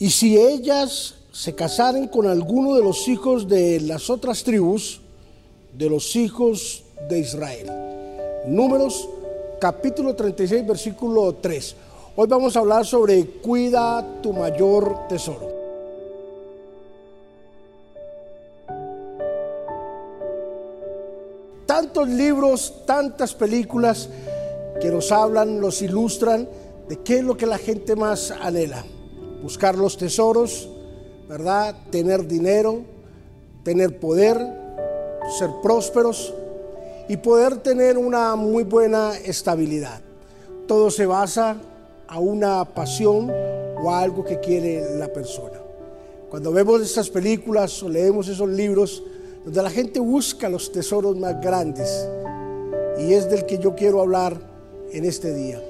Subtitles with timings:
[0.00, 5.00] Y si ellas se casaren con alguno de los hijos de las otras tribus,
[5.76, 7.68] de los hijos de Israel.
[8.46, 9.08] Números
[9.60, 11.74] capítulo 36, versículo 3.
[12.14, 15.48] Hoy vamos a hablar sobre cuida tu mayor tesoro.
[21.66, 24.08] Tantos libros, tantas películas
[24.80, 26.48] que nos hablan, nos ilustran
[26.88, 28.84] de qué es lo que la gente más anhela.
[29.42, 30.68] Buscar los tesoros,
[31.28, 31.74] ¿verdad?
[31.90, 32.82] Tener dinero,
[33.62, 34.38] tener poder,
[35.38, 36.34] ser prósperos
[37.08, 40.00] y poder tener una muy buena estabilidad.
[40.66, 41.56] Todo se basa
[42.06, 43.30] a una pasión
[43.82, 45.58] o a algo que quiere la persona.
[46.30, 49.02] Cuando vemos esas películas o leemos esos libros
[49.44, 52.06] donde la gente busca los tesoros más grandes,
[52.98, 54.36] y es del que yo quiero hablar
[54.92, 55.62] en este día.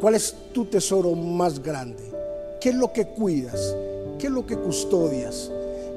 [0.00, 2.19] ¿Cuál es tu tesoro más grande?
[2.60, 3.74] ¿Qué es lo que cuidas?
[4.18, 5.50] ¿Qué es lo que custodias?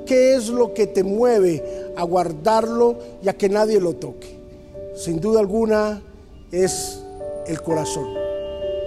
[0.06, 4.38] ¿Qué es lo que te mueve a guardarlo y a que nadie lo toque?
[4.96, 6.02] Sin duda alguna
[6.52, 7.00] es
[7.48, 8.08] el corazón.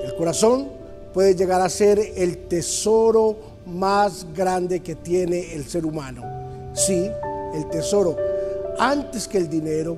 [0.05, 0.69] El corazón
[1.13, 6.23] puede llegar a ser el tesoro más grande que tiene el ser humano.
[6.75, 7.11] Sí,
[7.55, 8.17] el tesoro.
[8.79, 9.97] Antes que el dinero,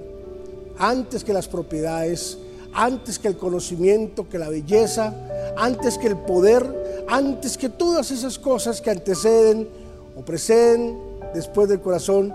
[0.79, 2.39] antes que las propiedades,
[2.73, 5.13] antes que el conocimiento, que la belleza,
[5.57, 6.78] antes que el poder,
[7.09, 9.67] antes que todas esas cosas que anteceden
[10.15, 10.99] o preceden
[11.35, 12.35] después del corazón,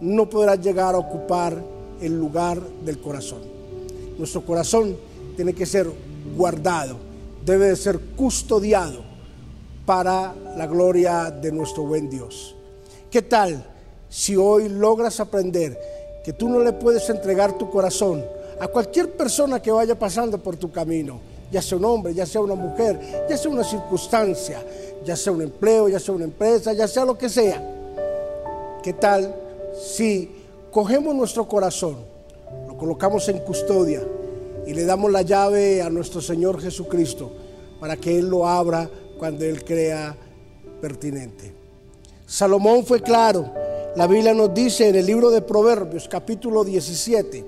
[0.00, 1.56] no podrá llegar a ocupar
[2.00, 3.40] el lugar del corazón.
[4.18, 4.96] Nuestro corazón
[5.36, 5.88] tiene que ser
[6.36, 6.96] guardado,
[7.44, 9.02] debe de ser custodiado
[9.86, 12.56] para la gloria de nuestro buen Dios.
[13.10, 13.64] ¿Qué tal
[14.08, 15.78] si hoy logras aprender
[16.24, 18.24] que tú no le puedes entregar tu corazón
[18.60, 21.31] a cualquier persona que vaya pasando por tu camino?
[21.52, 24.64] Ya sea un hombre, ya sea una mujer, ya sea una circunstancia,
[25.04, 27.62] ya sea un empleo, ya sea una empresa, ya sea lo que sea.
[28.82, 29.34] ¿Qué tal
[29.78, 30.30] si
[30.70, 31.96] cogemos nuestro corazón,
[32.66, 34.02] lo colocamos en custodia
[34.66, 37.30] y le damos la llave a nuestro Señor Jesucristo
[37.78, 40.16] para que Él lo abra cuando Él crea
[40.80, 41.52] pertinente?
[42.26, 43.52] Salomón fue claro.
[43.94, 47.44] La Biblia nos dice en el libro de Proverbios, capítulo 17,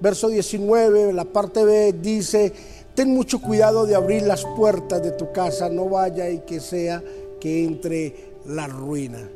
[0.00, 2.52] verso 19, la parte B dice,
[2.94, 7.02] Ten mucho cuidado de abrir las puertas de tu casa, no vaya y que sea
[7.40, 8.14] que entre
[8.46, 9.30] la ruina.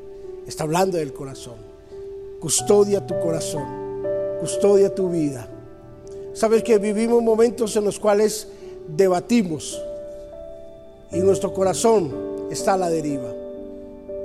[0.47, 1.56] Está hablando del corazón.
[2.39, 4.03] Custodia tu corazón,
[4.41, 5.49] custodia tu vida.
[6.34, 8.47] Sabes que vivimos momentos en los cuales
[8.89, 9.81] debatimos
[11.11, 13.33] y nuestro corazón está a la deriva.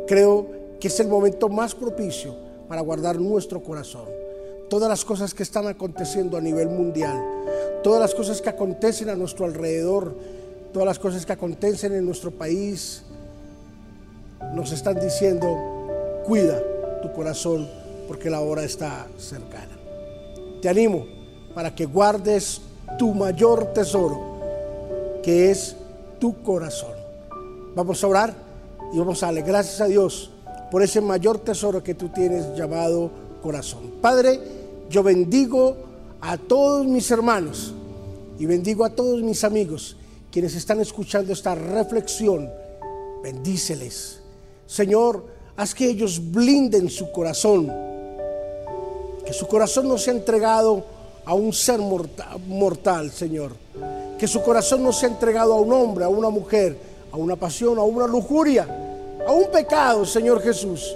[0.08, 0.46] Creo
[0.78, 2.36] que es el momento más propicio
[2.68, 4.06] para guardar nuestro corazón.
[4.72, 7.22] Todas las cosas que están aconteciendo a nivel mundial
[7.84, 10.16] todas las cosas que acontecen a nuestro alrededor,
[10.74, 13.04] todas las cosas que acontecen en nuestro país,
[14.54, 16.62] nos están diciendo, cuida
[17.02, 17.68] tu corazón
[18.08, 19.78] porque la hora está cercana.
[20.62, 21.06] Te animo
[21.56, 22.62] para que guardes
[22.98, 24.20] tu mayor tesoro,
[25.24, 25.76] que es
[26.20, 26.94] tu corazón.
[27.76, 28.34] Vamos a orar
[28.94, 30.32] y vamos a darle gracias a Dios
[30.70, 33.10] por ese mayor tesoro que tú tienes llamado
[33.42, 33.92] corazón.
[34.02, 34.40] Padre,
[34.90, 35.76] yo bendigo
[36.22, 37.74] a todos mis hermanos
[38.38, 39.98] y bendigo a todos mis amigos
[40.32, 42.50] quienes están escuchando esta reflexión.
[43.22, 44.22] Bendíceles.
[44.66, 45.26] Señor,
[45.58, 47.72] haz que ellos blinden su corazón.
[49.26, 50.84] Que su corazón no sea entregado
[51.26, 53.52] a un ser mortal, Señor.
[54.18, 56.78] Que su corazón no sea entregado a un hombre, a una mujer,
[57.12, 58.68] a una pasión, a una lujuria,
[59.28, 60.96] a un pecado, Señor Jesús.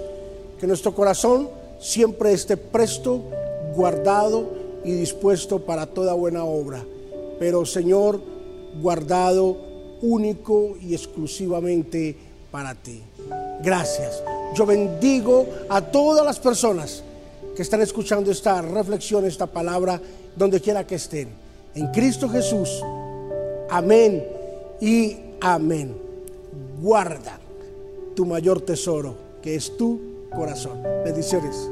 [0.58, 1.48] Que nuestro corazón
[1.78, 3.22] siempre esté presto,
[3.74, 4.50] guardado
[4.84, 6.84] y dispuesto para toda buena obra,
[7.38, 8.20] pero Señor,
[8.80, 9.56] guardado
[10.02, 12.16] único y exclusivamente
[12.50, 13.02] para ti.
[13.62, 14.22] Gracias.
[14.54, 17.02] Yo bendigo a todas las personas
[17.54, 20.00] que están escuchando esta reflexión, esta palabra,
[20.36, 21.28] donde quiera que estén.
[21.74, 22.82] En Cristo Jesús.
[23.70, 24.24] Amén
[24.80, 25.96] y amén.
[26.80, 27.38] Guarda
[28.14, 30.82] tu mayor tesoro, que es tu corazón.
[31.04, 31.70] Bendiciones.